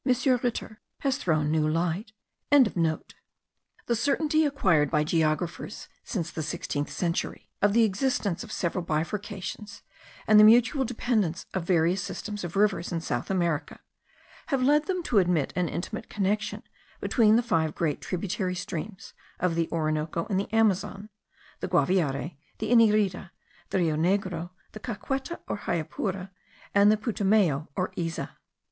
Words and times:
Ritter, 0.03 0.81
has 1.01 1.17
thrown 1.19 1.51
new 1.51 1.67
light.) 1.67 2.13
The 2.49 2.95
certainty 3.95 4.45
acquired 4.47 4.89
by 4.89 5.03
geographers 5.03 5.89
since 6.03 6.31
the 6.31 6.41
sixteenth 6.41 6.89
century, 6.89 7.49
of 7.61 7.73
the 7.73 7.83
existence 7.83 8.43
of 8.43 8.51
several 8.51 8.83
bifurcations, 8.83 9.83
and 10.25 10.39
the 10.39 10.43
mutual 10.43 10.85
dependence 10.85 11.45
of 11.53 11.65
various 11.65 12.01
systems 12.01 12.43
of 12.43 12.55
rivers 12.55 12.91
in 12.91 12.99
South 12.99 13.29
America, 13.29 13.79
have 14.47 14.63
led 14.63 14.87
them 14.87 15.03
to 15.03 15.19
admit 15.19 15.53
an 15.55 15.69
intimate 15.69 16.09
connection 16.09 16.63
between 16.99 17.35
the 17.35 17.43
five 17.43 17.75
great 17.75 18.01
tributary 18.01 18.55
streams 18.55 19.13
of 19.39 19.53
the 19.53 19.69
Orinoco 19.71 20.25
and 20.31 20.39
the 20.39 20.51
Amazon; 20.51 21.09
the 21.59 21.67
Guaviare, 21.67 22.39
the 22.57 22.71
Inirida, 22.71 23.29
the 23.69 23.77
Rio 23.77 23.95
Negro, 23.97 24.49
the 24.71 24.79
Caqueta 24.79 25.41
or 25.47 25.57
Hyapura, 25.57 26.31
and 26.73 26.91
the 26.91 26.97
Putumayo 26.97 27.67
or 27.75 27.93
Iza. 27.95 28.35